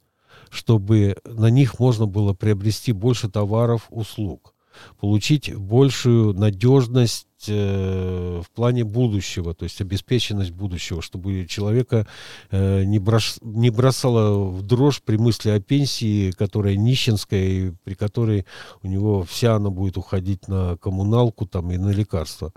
чтобы 0.51 1.17
на 1.25 1.49
них 1.49 1.79
можно 1.79 2.05
было 2.05 2.33
приобрести 2.33 2.91
больше 2.91 3.29
товаров, 3.29 3.87
услуг, 3.89 4.52
получить 5.00 5.56
большую 5.56 6.34
надежность 6.34 7.27
э, 7.48 8.42
в 8.44 8.50
плане 8.51 8.84
будущего, 8.84 9.53
то 9.53 9.63
есть 9.63 9.82
обеспеченность 9.82 10.51
будущего, 10.51 11.01
чтобы 11.01 11.46
человека 11.48 12.08
э, 12.51 12.84
не, 12.84 13.00
брош, 13.00 13.36
не 13.42 13.70
бросало 13.70 14.50
в 14.50 14.62
дрожь 14.62 15.01
при 15.01 15.18
мысли 15.18 15.50
о 15.50 15.60
пенсии, 15.60 16.32
которая 16.32 16.75
нищенская, 16.75 17.44
и 17.44 17.72
при 17.84 17.94
которой 17.96 18.46
у 18.82 18.88
него 18.88 19.24
вся 19.24 19.56
она 19.56 19.70
будет 19.70 19.98
уходить 19.98 20.48
на 20.48 20.77
коммуналку 20.77 21.46
там, 21.46 21.72
и 21.72 21.77
на 21.77 21.89
лекарства. 21.89 22.51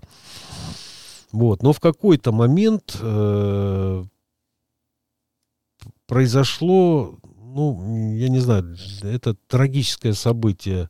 Вот. 1.32 1.62
Но 1.62 1.72
в 1.72 1.80
какой-то 1.80 2.32
момент 2.32 2.96
э, 3.00 4.04
произошло, 6.06 7.18
ну, 7.24 8.14
я 8.14 8.28
не 8.28 8.38
знаю, 8.38 8.76
это 9.02 9.34
трагическое 9.46 10.12
событие, 10.12 10.88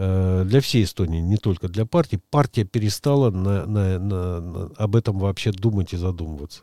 для 0.00 0.60
всей 0.62 0.84
Эстонии, 0.84 1.20
не 1.20 1.36
только 1.36 1.68
для 1.68 1.84
партии, 1.84 2.18
партия 2.30 2.64
перестала 2.64 3.30
на, 3.30 3.66
на, 3.66 3.98
на, 3.98 4.40
на, 4.40 4.70
об 4.76 4.96
этом 4.96 5.18
вообще 5.18 5.52
думать 5.52 5.92
и 5.92 5.98
задумываться. 5.98 6.62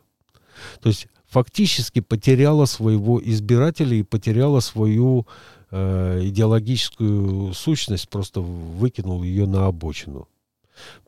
То 0.82 0.90
есть 0.90 1.08
фактически 1.28 2.00
потеряла 2.00 2.66
своего 2.66 3.22
избирателя 3.24 3.96
и 3.96 4.02
потеряла 4.02 4.60
свою 4.60 5.28
э, 5.70 6.22
идеологическую 6.24 7.54
сущность, 7.54 8.10
просто 8.10 8.42
выкинул 8.42 9.22
ее 9.22 9.46
на 9.46 9.68
обочину. 9.68 10.28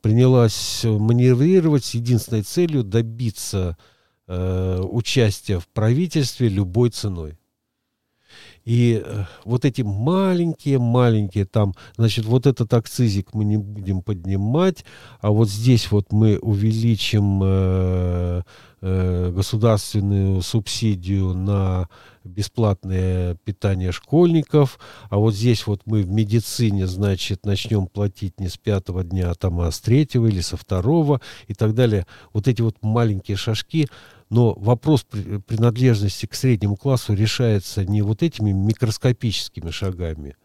Принялась 0.00 0.84
маневрировать 0.84 1.84
с 1.84 1.94
единственной 1.94 2.42
целью 2.42 2.84
добиться 2.84 3.76
э, 4.28 4.80
участия 4.82 5.58
в 5.58 5.66
правительстве 5.66 6.48
любой 6.48 6.90
ценой. 6.90 7.39
И 8.70 9.02
э, 9.04 9.24
вот 9.44 9.64
эти 9.64 9.82
маленькие-маленькие 9.82 11.44
там, 11.44 11.74
значит, 11.96 12.24
вот 12.24 12.46
этот 12.46 12.72
акцизик 12.72 13.34
мы 13.34 13.44
не 13.44 13.56
будем 13.56 14.00
поднимать, 14.00 14.84
а 15.20 15.30
вот 15.32 15.50
здесь 15.50 15.90
вот 15.90 16.12
мы 16.12 16.38
увеличим 16.38 17.40
э, 17.42 18.42
э, 18.80 19.32
государственную 19.34 20.40
субсидию 20.42 21.34
на 21.34 21.88
бесплатное 22.22 23.34
питание 23.42 23.90
школьников, 23.90 24.78
а 25.08 25.16
вот 25.16 25.34
здесь 25.34 25.66
вот 25.66 25.80
мы 25.86 26.02
в 26.02 26.08
медицине, 26.08 26.86
значит, 26.86 27.44
начнем 27.44 27.88
платить 27.88 28.38
не 28.38 28.48
с 28.48 28.56
пятого 28.56 29.02
дня, 29.02 29.32
а 29.32 29.34
там 29.34 29.58
а 29.58 29.72
с 29.72 29.80
третьего 29.80 30.28
или 30.28 30.42
со 30.42 30.56
второго 30.56 31.20
и 31.48 31.54
так 31.54 31.74
далее. 31.74 32.06
Вот 32.32 32.46
эти 32.46 32.62
вот 32.62 32.76
маленькие 32.82 33.36
шажки, 33.36 33.88
но 34.30 34.54
вопрос 34.54 35.02
принадлежности 35.02 36.26
к 36.26 36.34
среднему 36.34 36.76
классу 36.76 37.14
решается 37.14 37.84
не 37.84 38.00
вот 38.00 38.22
этими 38.22 38.52
микроскопическими 38.52 39.70
шагами, 39.70 40.36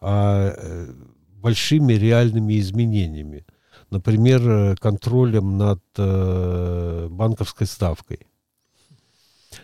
а 0.00 0.54
э, 0.56 0.92
большими 1.36 1.92
реальными 1.92 2.58
изменениями. 2.58 3.44
Например, 3.90 4.48
э, 4.48 4.76
контролем 4.76 5.58
над 5.58 5.82
э, 5.98 7.08
банковской 7.10 7.66
ставкой. 7.66 8.20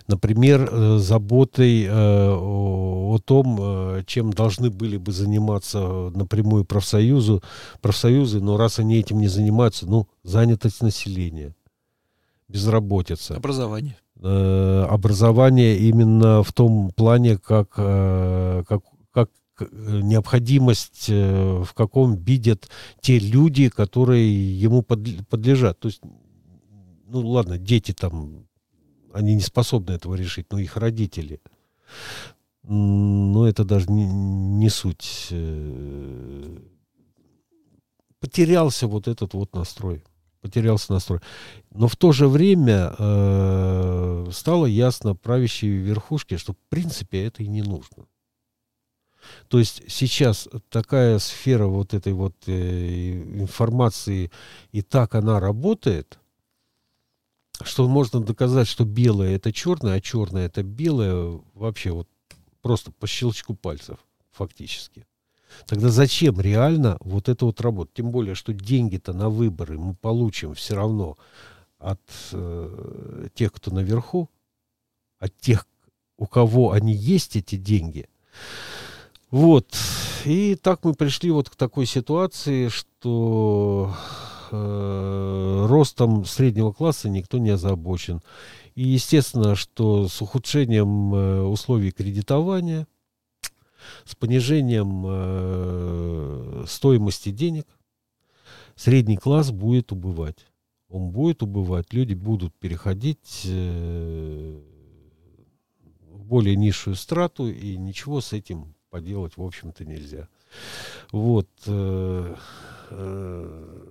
Например, 0.09 0.99
заботой 0.99 1.89
о 1.91 3.19
том, 3.25 4.03
чем 4.07 4.33
должны 4.33 4.71
были 4.71 4.97
бы 4.97 5.13
заниматься 5.13 6.11
напрямую 6.15 6.65
профсоюзу, 6.65 7.43
профсоюзы, 7.81 8.41
но 8.41 8.57
раз 8.57 8.79
они 8.79 8.99
этим 8.99 9.21
не 9.21 9.29
занимаются, 9.29 9.87
ну, 9.87 10.09
занятость 10.23 10.83
населения– 10.83 11.55
безработица. 12.49 13.37
Образование. 13.37 13.97
Э, 14.21 14.87
образование 14.89 15.77
именно 15.77 16.43
в 16.43 16.53
том 16.53 16.91
плане, 16.93 17.37
как, 17.37 17.75
э, 17.77 18.65
как, 18.67 18.83
как 19.13 19.31
необходимость, 19.71 21.07
э, 21.09 21.63
в 21.63 21.75
каком 21.75 22.17
видят 22.17 22.71
те 23.01 23.19
люди, 23.19 23.69
которые 23.69 24.59
ему 24.59 24.83
подлежат. 24.83 25.79
То 25.81 25.89
есть, 25.89 26.01
ну 27.07 27.27
ладно, 27.27 27.59
дети 27.59 27.93
там, 27.93 28.47
они 29.13 29.35
не 29.35 29.43
способны 29.43 29.93
этого 29.93 30.15
решить, 30.15 30.47
но 30.51 30.59
их 30.59 30.77
родители. 30.77 31.41
Но 32.63 33.47
это 33.47 33.65
даже 33.65 33.91
не, 33.91 34.07
не 34.07 34.71
суть. 34.71 35.29
Потерялся 38.21 38.87
вот 38.87 39.07
этот 39.07 39.35
вот 39.35 39.55
настрой 39.55 40.03
потерялся 40.45 40.93
настрой. 40.93 41.21
Но 41.71 41.89
в 41.89 41.97
то 41.97 42.13
же 42.13 42.29
время 42.29 42.95
э, 42.99 44.29
стало 44.31 44.67
ясно 44.67 45.17
правящей 45.17 45.71
верхушке, 45.71 46.37
что 46.37 46.53
в 46.53 46.59
принципе 46.69 47.25
это 47.25 47.43
и 47.43 47.47
не 47.49 47.63
нужно. 47.63 48.05
То 49.49 49.59
есть 49.59 49.85
сейчас 49.89 50.47
такая 50.69 51.19
сфера 51.19 51.67
вот 51.67 51.95
этой 51.95 52.13
вот 52.13 52.35
э, 52.47 53.23
информации, 53.41 54.31
и 54.71 54.83
так 54.83 55.15
она 55.15 55.41
работает, 55.41 56.19
что 57.63 57.89
можно 57.89 58.21
доказать, 58.21 58.69
что 58.69 58.85
белое 58.85 59.37
это 59.37 59.51
черное, 59.51 59.95
а 59.95 60.01
черное 60.03 60.45
это 60.45 60.63
белое 60.63 61.41
вообще 61.55 61.93
вот 61.93 62.07
просто 62.61 62.93
по 62.93 63.07
щелчку 63.07 63.55
пальцев 63.55 63.97
фактически. 64.31 65.07
Тогда 65.67 65.89
зачем 65.89 66.41
реально 66.41 66.97
вот 67.01 67.29
это 67.29 67.47
вот 67.47 67.61
работать? 67.61 67.95
Тем 67.95 68.11
более, 68.11 68.35
что 68.35 68.53
деньги-то 68.53 69.13
на 69.13 69.31
выборы 69.31 69.79
мы 69.79 69.95
получим 69.95 70.55
все 70.55 70.75
равно 70.75 71.17
от 71.79 72.01
э, 72.33 73.29
тех, 73.35 73.53
кто 73.53 73.71
наверху, 73.71 74.31
от 75.19 75.37
тех, 75.39 75.67
у 76.17 76.27
кого 76.27 76.73
они 76.73 76.93
есть 76.93 77.37
эти 77.37 77.57
деньги. 77.57 78.09
Вот. 79.31 79.77
И 80.25 80.55
так 80.55 80.85
мы 80.85 80.95
пришли 80.95 81.31
вот 81.31 81.51
к 81.51 81.57
такой 81.57 81.87
ситуации, 81.87 82.69
что 82.69 83.95
э, 84.51 85.67
ростом 85.69 86.25
среднего 86.25 86.73
класса 86.73 87.09
никто 87.09 87.39
не 87.39 87.51
озабочен. 87.51 88.21
И 88.75 88.83
естественно, 88.83 89.55
что 89.55 90.09
с 90.09 90.21
ухудшением 90.23 91.15
э, 91.15 91.43
условий 91.43 91.91
кредитования– 91.91 92.87
с 94.05 94.15
понижением 94.15 95.05
э, 95.07 96.65
стоимости 96.67 97.31
денег 97.31 97.67
средний 98.77 99.17
класс 99.17 99.51
будет 99.51 99.93
убывать. 99.93 100.47
Он 100.89 101.11
будет 101.11 101.43
убывать, 101.43 101.93
люди 101.93 102.15
будут 102.15 102.55
переходить 102.55 103.43
э, 103.47 104.61
в 106.11 106.25
более 106.25 106.57
низшую 106.57 106.97
страту, 106.97 107.49
и 107.49 107.77
ничего 107.77 108.21
с 108.21 108.33
этим 108.33 108.75
поделать, 108.91 109.37
в 109.37 109.43
общем-то, 109.43 109.85
нельзя. 109.85 110.29
Вот. 111.11 111.49
Э, 111.67 112.37
э, 112.91 113.87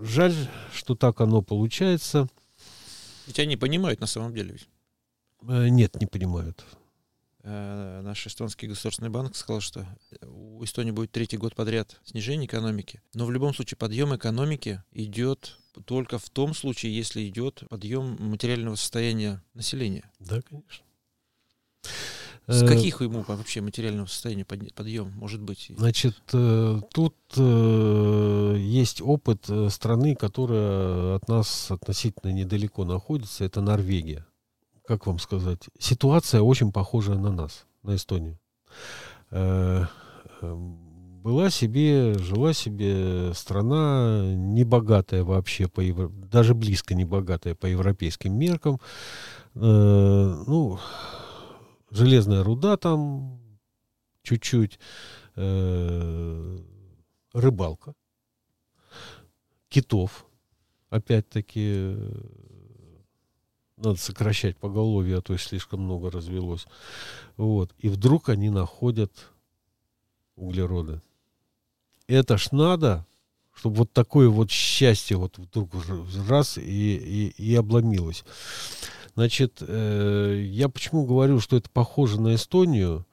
жаль, 0.00 0.34
что 0.72 0.94
так 0.94 1.20
оно 1.20 1.42
получается. 1.42 2.28
Ведь 3.26 3.38
они 3.38 3.56
понимают 3.56 4.00
на 4.00 4.06
самом 4.06 4.34
деле. 4.34 4.58
Э, 5.48 5.68
нет, 5.68 5.98
не 6.00 6.06
понимают. 6.06 6.64
Э, 7.48 8.00
наш 8.02 8.26
эстонский 8.26 8.66
государственный 8.66 9.08
банк 9.08 9.36
сказал, 9.36 9.60
что 9.60 9.86
у 10.22 10.64
Эстонии 10.64 10.90
будет 10.90 11.12
третий 11.12 11.36
год 11.36 11.54
подряд 11.54 12.00
снижение 12.02 12.46
экономики. 12.46 13.00
Но 13.14 13.24
в 13.24 13.30
любом 13.30 13.54
случае 13.54 13.78
подъем 13.78 14.16
экономики 14.16 14.82
идет 14.90 15.56
только 15.84 16.18
в 16.18 16.28
том 16.28 16.54
случае, 16.54 16.96
если 16.96 17.24
идет 17.28 17.62
подъем 17.70 18.16
материального 18.18 18.74
состояния 18.74 19.44
населения. 19.54 20.10
Да, 20.18 20.42
конечно. 20.42 20.84
С 22.48 22.62
э, 22.64 22.66
каких 22.66 23.00
ему 23.00 23.22
вообще 23.22 23.60
материального 23.60 24.06
состояния 24.06 24.44
подъем 24.44 25.12
может 25.12 25.40
быть? 25.40 25.70
Значит, 25.76 26.16
э, 26.32 26.80
тут 26.92 27.14
есть 27.36 29.00
опыт 29.00 29.48
страны, 29.70 30.16
которая 30.16 31.14
от 31.14 31.28
нас 31.28 31.70
относительно 31.70 32.32
недалеко 32.32 32.84
находится, 32.84 33.44
это 33.44 33.60
Норвегия 33.60 34.26
как 34.86 35.06
вам 35.06 35.18
сказать, 35.18 35.68
ситуация 35.78 36.42
очень 36.42 36.72
похожая 36.72 37.16
на 37.16 37.30
нас, 37.30 37.66
на 37.82 37.96
Эстонию. 37.96 38.38
Э, 39.30 39.84
была 40.42 41.50
себе, 41.50 42.14
жила 42.18 42.52
себе 42.52 43.34
страна 43.34 44.32
небогатая 44.34 45.24
вообще, 45.24 45.66
по 45.66 45.80
евро... 45.80 46.08
даже 46.08 46.54
близко 46.54 46.94
небогатая 46.94 47.54
по 47.54 47.66
европейским 47.66 48.32
меркам. 48.38 48.80
Э, 49.54 50.44
ну, 50.46 50.78
железная 51.90 52.44
руда 52.44 52.76
там 52.76 53.40
чуть-чуть, 54.22 54.78
э, 55.34 56.58
рыбалка, 57.32 57.94
китов, 59.68 60.26
опять-таки, 60.90 61.96
надо 63.76 63.96
сокращать 63.96 64.56
поголовье, 64.56 65.18
а 65.18 65.20
то 65.20 65.36
слишком 65.36 65.80
много 65.80 66.10
развелось. 66.10 66.66
Вот. 67.36 67.72
И 67.78 67.88
вдруг 67.88 68.28
они 68.28 68.50
находят 68.50 69.12
углероды. 70.34 71.02
Это 72.06 72.38
ж 72.38 72.52
надо, 72.52 73.06
чтобы 73.54 73.76
вот 73.76 73.92
такое 73.92 74.28
вот 74.28 74.50
счастье 74.50 75.16
вот 75.16 75.38
вдруг 75.38 75.70
раз 76.28 76.58
и, 76.58 76.62
и, 76.62 77.28
и 77.30 77.54
обломилось. 77.54 78.24
Значит, 79.14 79.58
э, 79.60 80.42
я 80.46 80.68
почему 80.68 81.06
говорю, 81.06 81.40
что 81.40 81.56
это 81.56 81.70
похоже 81.70 82.20
на 82.20 82.34
Эстонию, 82.34 83.06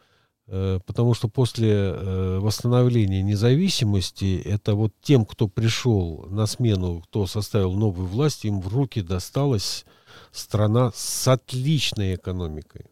потому 0.86 1.14
что 1.14 1.30
после 1.30 1.72
э, 1.72 2.40
восстановления 2.40 3.22
независимости, 3.22 4.42
это 4.44 4.76
вот 4.76 4.94
тем, 5.02 5.26
кто 5.26 5.48
пришел 5.48 6.26
на 6.30 6.48
смену, 6.48 7.02
кто 7.02 7.28
составил 7.28 7.74
новую 7.74 8.08
власть, 8.08 8.44
им 8.46 8.60
в 8.60 8.68
руки 8.68 9.02
досталось 9.02 9.86
страна 10.32 10.92
с 10.94 11.28
отличной 11.28 12.16
экономикой. 12.16 12.88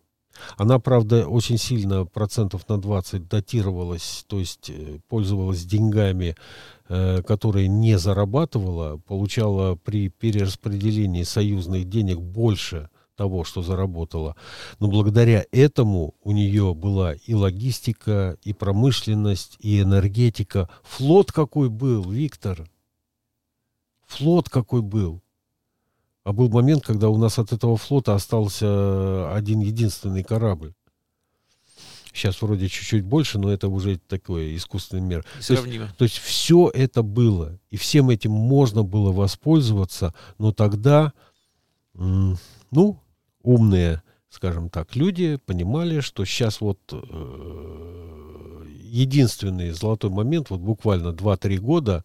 Она, 0.58 0.80
правда, 0.80 1.28
очень 1.28 1.58
сильно, 1.58 2.06
процентов 2.06 2.68
на 2.70 2.80
20 2.80 3.28
датировалась, 3.28 4.26
то 4.28 4.40
есть 4.40 4.70
э, 4.70 5.00
пользовалась 5.08 5.66
деньгами, 5.66 6.36
э, 6.88 7.22
которые 7.22 7.68
не 7.68 7.98
зарабатывала, 7.98 8.98
получала 8.98 9.76
при 9.76 10.10
перераспределении 10.10 11.24
союзных 11.24 11.90
денег 11.90 12.20
больше 12.20 12.90
того, 13.22 13.44
что 13.44 13.62
заработала. 13.62 14.36
Но 14.80 14.88
благодаря 14.88 15.46
этому 15.52 16.16
у 16.24 16.32
нее 16.32 16.74
была 16.74 17.14
и 17.14 17.36
логистика, 17.36 18.36
и 18.42 18.52
промышленность, 18.52 19.58
и 19.60 19.80
энергетика. 19.80 20.68
Флот 20.82 21.32
какой 21.32 21.70
был, 21.70 22.02
Виктор? 22.10 22.68
Флот 24.08 24.50
какой 24.50 24.82
был? 24.82 25.22
А 26.24 26.34
был 26.34 26.50
момент, 26.50 26.84
когда 26.84 27.10
у 27.10 27.18
нас 27.18 27.38
от 27.38 27.54
этого 27.54 27.78
флота 27.78 28.16
остался 28.16 29.32
один 29.36 29.60
единственный 29.60 30.24
корабль. 30.24 30.74
Сейчас 32.12 32.42
вроде 32.42 32.70
чуть-чуть 32.70 33.04
больше, 33.04 33.38
но 33.38 33.52
это 33.52 33.68
уже 33.68 34.00
такое 34.00 34.56
искусственный 34.56 35.04
мер. 35.04 35.26
Сравнимо. 35.40 35.86
То 35.86 35.86
есть, 35.86 35.98
то 35.98 36.04
есть 36.06 36.18
все 36.18 36.72
это 36.74 37.04
было, 37.04 37.60
и 37.70 37.78
всем 37.78 38.10
этим 38.10 38.32
можно 38.32 38.82
было 38.82 39.12
воспользоваться, 39.12 40.16
но 40.40 40.52
тогда, 40.52 41.14
ну, 41.94 42.98
умные, 43.44 44.02
скажем 44.30 44.70
так, 44.70 44.96
люди 44.96 45.38
понимали, 45.46 46.00
что 46.00 46.26
сейчас 46.26 46.62
вот 46.62 46.80
э, 46.92 48.66
единственный 48.84 49.72
золотой 49.72 50.10
момент, 50.10 50.50
вот 50.50 50.60
буквально 50.60 51.10
2-3 51.10 51.58
года, 51.58 52.04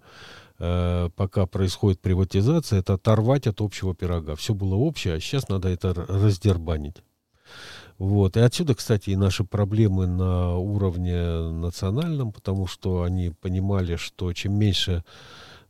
Э, 0.58 1.10
пока 1.16 1.46
происходит 1.46 2.00
приватизация, 2.00 2.78
это 2.78 2.94
оторвать 2.94 3.46
от 3.46 3.60
общего 3.60 3.94
пирога. 3.94 4.36
Все 4.36 4.54
было 4.54 4.74
общее, 4.74 5.14
а 5.14 5.20
сейчас 5.20 5.48
надо 5.48 5.68
это 5.68 5.92
раздербанить. 5.94 6.96
Вот. 7.98 8.36
И 8.36 8.40
отсюда, 8.40 8.74
кстати, 8.74 9.10
и 9.10 9.16
наши 9.16 9.44
проблемы 9.44 10.06
на 10.06 10.56
уровне 10.56 11.50
национальном, 11.50 12.32
потому 12.32 12.66
что 12.66 13.02
они 13.02 13.30
понимали, 13.30 13.96
что 13.96 14.32
чем 14.32 14.54
меньше 14.54 15.04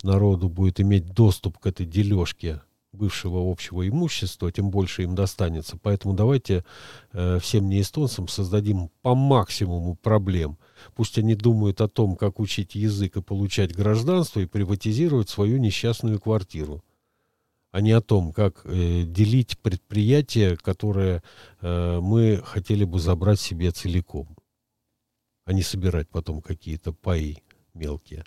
народу 0.03 0.49
будет 0.49 0.81
иметь 0.81 1.13
доступ 1.13 1.59
к 1.59 1.67
этой 1.67 1.87
дележке 1.87 2.61
бывшего 2.97 3.51
общего 3.51 3.87
имущества, 3.87 4.51
тем 4.51 4.71
больше 4.71 5.03
им 5.03 5.15
достанется. 5.15 5.79
Поэтому 5.81 6.15
давайте 6.15 6.65
э, 7.13 7.39
всем 7.41 7.69
неэстонцам 7.69 8.29
создадим 8.29 8.91
по 9.03 9.15
максимуму 9.15 9.97
проблем. 9.97 10.59
Пусть 10.95 11.19
они 11.19 11.35
думают 11.35 11.81
о 11.81 11.89
том, 11.89 12.17
как 12.17 12.41
учить 12.41 12.75
язык 12.75 13.17
и 13.17 13.23
получать 13.23 13.75
гражданство 13.75 14.41
и 14.41 14.47
приватизировать 14.47 15.29
свою 15.29 15.59
несчастную 15.59 16.21
квартиру 16.21 16.83
а 17.77 17.83
не 17.83 17.93
о 17.93 18.01
том, 18.01 18.33
как 18.33 18.63
э, 18.65 19.03
делить 19.03 19.59
предприятие, 19.59 20.57
которое 20.57 21.23
э, 21.61 22.01
мы 22.01 22.41
хотели 22.43 22.85
бы 22.85 22.99
забрать 22.99 23.39
себе 23.39 23.71
целиком, 23.71 24.35
а 25.45 25.53
не 25.53 25.61
собирать 25.61 26.09
потом 26.09 26.41
какие-то 26.41 26.95
паи 26.95 27.43
мелкие. 27.75 28.25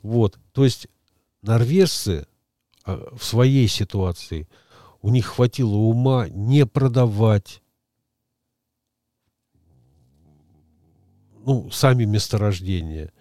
Вот, 0.00 0.38
то 0.52 0.64
есть 0.64 0.88
норвежцы 1.42 2.26
в 2.86 3.22
своей 3.22 3.68
ситуации 3.68 4.48
у 5.02 5.10
них 5.10 5.26
хватило 5.26 5.76
ума 5.76 6.28
не 6.28 6.66
продавать 6.66 7.62
ну, 11.44 11.70
сами 11.70 12.04
месторождения, 12.04 13.12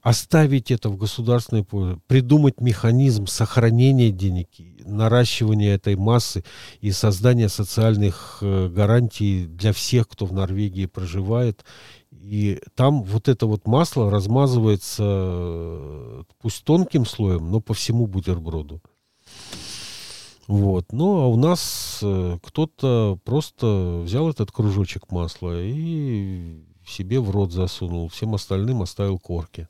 оставить 0.00 0.70
это 0.70 0.88
в 0.88 0.96
государственной 0.96 1.64
пользу, 1.64 2.02
придумать 2.06 2.60
механизм 2.60 3.26
сохранения 3.26 4.10
денег, 4.10 4.48
наращивания 4.84 5.74
этой 5.74 5.96
массы 5.96 6.44
и 6.80 6.90
создания 6.90 7.48
социальных 7.48 8.38
э, 8.40 8.68
гарантий 8.68 9.46
для 9.46 9.72
всех, 9.72 10.08
кто 10.08 10.26
в 10.26 10.32
Норвегии 10.32 10.86
проживает. 10.86 11.64
И 12.22 12.60
там 12.76 13.02
вот 13.02 13.28
это 13.28 13.46
вот 13.46 13.66
масло 13.66 14.08
размазывается, 14.08 15.02
э, 15.04 16.22
пусть 16.40 16.62
тонким 16.62 17.04
слоем, 17.04 17.50
но 17.50 17.60
по 17.60 17.74
всему 17.74 18.06
бутерброду. 18.06 18.80
Вот. 20.46 20.92
Ну, 20.92 21.22
а 21.22 21.26
у 21.26 21.36
нас 21.36 21.98
э, 22.00 22.38
кто-то 22.40 23.18
просто 23.24 24.02
взял 24.04 24.30
этот 24.30 24.52
кружочек 24.52 25.10
масла 25.10 25.60
и 25.60 26.62
себе 26.86 27.18
в 27.18 27.30
рот 27.30 27.52
засунул, 27.52 28.08
всем 28.08 28.34
остальным 28.34 28.82
оставил 28.82 29.18
корки. 29.18 29.66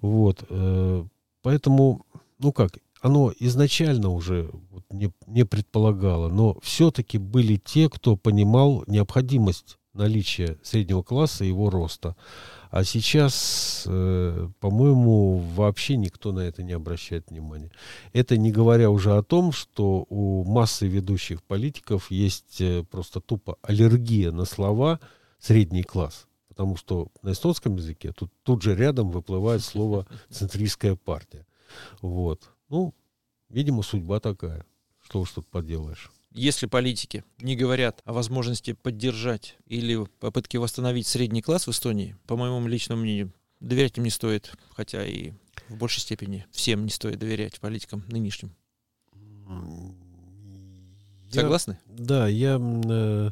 Вот. 0.00 0.42
Э, 0.48 1.04
поэтому, 1.42 2.06
ну 2.38 2.52
как, 2.52 2.78
оно 3.02 3.30
изначально 3.38 4.08
уже 4.08 4.50
не, 4.90 5.12
не 5.26 5.44
предполагало, 5.44 6.28
но 6.28 6.56
все-таки 6.62 7.18
были 7.18 7.56
те, 7.56 7.90
кто 7.90 8.16
понимал 8.16 8.84
необходимость 8.86 9.76
наличия 9.94 10.58
среднего 10.62 11.02
класса 11.02 11.44
и 11.44 11.48
его 11.48 11.70
роста. 11.70 12.16
А 12.70 12.82
сейчас, 12.82 13.84
э, 13.86 14.48
по-моему, 14.58 15.38
вообще 15.38 15.96
никто 15.96 16.32
на 16.32 16.40
это 16.40 16.64
не 16.64 16.72
обращает 16.72 17.30
внимания. 17.30 17.70
Это 18.12 18.36
не 18.36 18.50
говоря 18.50 18.90
уже 18.90 19.16
о 19.16 19.22
том, 19.22 19.52
что 19.52 20.04
у 20.08 20.44
массы 20.44 20.88
ведущих 20.88 21.42
политиков 21.44 22.10
есть 22.10 22.60
э, 22.60 22.82
просто 22.82 23.20
тупо 23.20 23.56
аллергия 23.62 24.32
на 24.32 24.44
слова 24.44 24.98
средний 25.38 25.84
класс. 25.84 26.26
Потому 26.48 26.76
что 26.76 27.08
на 27.22 27.32
эстонском 27.32 27.76
языке 27.76 28.12
тут, 28.12 28.32
тут 28.42 28.62
же 28.62 28.74
рядом 28.74 29.10
выплывает 29.10 29.62
слово 29.62 30.06
«центристская 30.28 30.96
партия». 30.96 31.46
Вот. 32.00 32.50
Ну, 32.68 32.92
видимо, 33.48 33.82
судьба 33.82 34.18
такая. 34.20 34.66
Что 35.00 35.20
уж 35.20 35.30
тут 35.30 35.46
поделаешь. 35.46 36.10
Если 36.34 36.66
политики 36.66 37.22
не 37.38 37.54
говорят 37.54 38.02
о 38.04 38.12
возможности 38.12 38.72
поддержать 38.72 39.56
или 39.66 40.04
попытке 40.18 40.58
восстановить 40.58 41.06
средний 41.06 41.42
класс 41.42 41.68
в 41.68 41.70
Эстонии, 41.70 42.16
по 42.26 42.36
моему 42.36 42.66
личному 42.66 43.02
мнению, 43.02 43.32
доверять 43.60 43.96
им 43.98 44.04
не 44.04 44.10
стоит, 44.10 44.52
хотя 44.74 45.06
и 45.06 45.30
в 45.68 45.76
большей 45.76 46.00
степени 46.00 46.44
всем 46.50 46.84
не 46.84 46.90
стоит 46.90 47.20
доверять 47.20 47.60
политикам 47.60 48.02
нынешним. 48.08 48.52
Я, 51.30 51.42
Согласны? 51.42 51.78
Да, 51.86 52.26
я 52.26 52.60
э, 52.60 53.30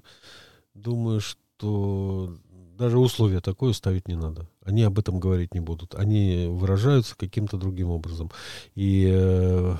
думаю, 0.74 1.20
что 1.20 2.38
даже 2.78 3.00
условия 3.00 3.40
такое 3.40 3.72
ставить 3.72 4.06
не 4.06 4.14
надо. 4.14 4.48
Они 4.64 4.82
об 4.82 4.98
этом 4.98 5.18
говорить 5.18 5.54
не 5.54 5.60
будут. 5.60 5.94
Они 5.94 6.46
выражаются 6.48 7.16
каким-то 7.16 7.56
другим 7.56 7.90
образом. 7.90 8.30
И, 8.74 9.08
э, 9.10 9.76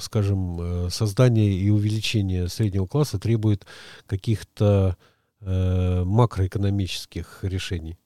скажем, 0.00 0.60
э, 0.60 0.90
создание 0.90 1.52
и 1.52 1.68
увеличение 1.70 2.48
среднего 2.48 2.86
класса 2.86 3.18
требует 3.18 3.66
каких-то 4.06 4.96
э, 5.40 6.04
макроэкономических 6.04 7.40
решений. 7.42 7.98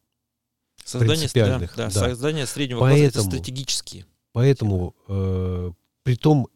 Создание, 0.85 1.29
да, 1.35 1.59
да, 1.59 1.69
да. 1.77 1.91
создание 1.91 2.47
среднего 2.47 2.81
поэтому, 2.81 3.13
класса 3.13 3.19
это 3.19 3.37
стратегические. 3.37 4.07
Поэтому, 4.33 4.97
э, 5.07 5.73
при 6.03 6.17
том, 6.17 6.49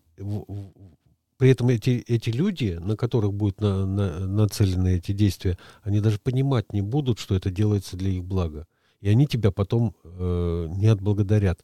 при 1.36 1.50
этом 1.50 1.68
эти, 1.68 2.04
эти 2.06 2.30
люди, 2.30 2.78
на 2.80 2.96
которых 2.96 3.34
будут 3.34 3.60
на, 3.60 3.84
на, 3.84 4.20
нацелены 4.20 4.96
эти 4.96 5.12
действия, 5.12 5.58
они 5.82 6.00
даже 6.00 6.18
понимать 6.18 6.72
не 6.72 6.82
будут, 6.82 7.18
что 7.18 7.34
это 7.34 7.50
делается 7.50 7.96
для 7.96 8.10
их 8.10 8.24
блага. 8.24 8.66
И 9.02 9.08
они 9.08 9.26
тебя 9.26 9.50
потом 9.50 9.94
э, 10.04 10.66
не 10.70 10.86
отблагодарят. 10.86 11.62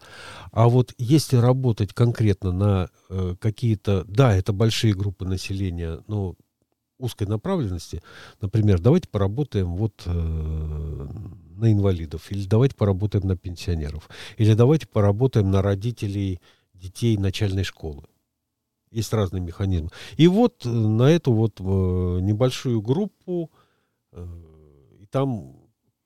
А 0.52 0.68
вот 0.68 0.92
если 0.98 1.36
работать 1.36 1.94
конкретно 1.94 2.52
на 2.52 2.90
э, 3.08 3.36
какие-то... 3.40 4.04
Да, 4.08 4.34
это 4.34 4.52
большие 4.52 4.92
группы 4.92 5.24
населения, 5.24 6.02
но 6.08 6.34
узкой 6.98 7.28
направленности, 7.28 8.02
например, 8.40 8.80
давайте 8.80 9.08
поработаем 9.08 9.76
вот 9.76 10.02
э, 10.04 10.10
на 10.10 11.72
инвалидов, 11.72 12.30
или 12.30 12.44
давайте 12.44 12.74
поработаем 12.74 13.26
на 13.26 13.36
пенсионеров, 13.36 14.10
или 14.36 14.54
давайте 14.54 14.88
поработаем 14.88 15.50
на 15.50 15.62
родителей 15.62 16.40
детей 16.74 17.16
начальной 17.16 17.64
школы. 17.64 18.02
Есть 18.90 19.12
разные 19.12 19.42
механизмы. 19.42 19.90
И 20.16 20.26
вот 20.26 20.66
э, 20.66 20.68
на 20.68 21.04
эту 21.10 21.32
вот 21.32 21.60
э, 21.60 21.62
небольшую 21.62 22.82
группу, 22.82 23.50
э, 24.10 24.26
и 25.00 25.06
там 25.06 25.57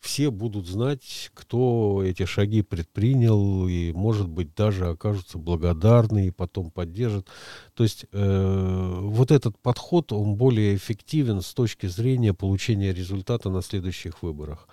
все 0.02 0.32
будут 0.32 0.66
знать, 0.66 1.30
кто 1.32 2.02
эти 2.04 2.24
шаги 2.24 2.62
предпринял, 2.62 3.68
и, 3.68 3.92
может 3.92 4.28
быть, 4.28 4.52
даже 4.52 4.88
окажутся 4.88 5.38
благодарны 5.38 6.26
и 6.26 6.30
потом 6.32 6.72
поддержат. 6.72 7.28
То 7.74 7.84
есть 7.84 8.06
э, 8.10 8.98
вот 9.00 9.30
этот 9.30 9.56
подход, 9.60 10.12
он 10.12 10.34
более 10.34 10.74
эффективен 10.74 11.40
с 11.40 11.54
точки 11.54 11.86
зрения 11.86 12.34
получения 12.34 12.92
результата 12.92 13.48
на 13.48 13.62
следующих 13.62 14.24
выборах. 14.24 14.66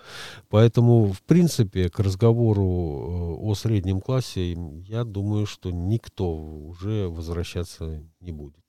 Поэтому, 0.48 1.12
в 1.12 1.22
принципе, 1.22 1.88
к 1.88 2.00
разговору 2.00 2.64
э, 2.64 3.46
о 3.46 3.54
среднем 3.54 4.00
классе, 4.00 4.58
я 4.88 5.04
думаю, 5.04 5.46
что 5.46 5.70
никто 5.70 6.28
уже 6.34 7.08
возвращаться 7.08 8.02
не 8.18 8.32
будет. 8.32 8.64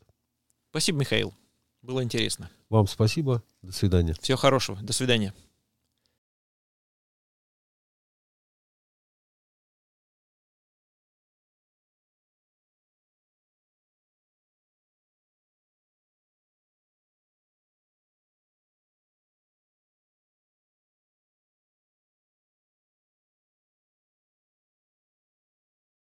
Спасибо, 0.69 0.99
Михаил. 0.99 1.33
Было 1.81 2.03
интересно. 2.03 2.51
Вам 2.69 2.85
спасибо. 2.85 3.41
До 3.63 3.71
свидания. 3.71 4.15
Всего 4.21 4.37
хорошего. 4.37 4.77
До 4.83 4.93
свидания. 4.93 5.33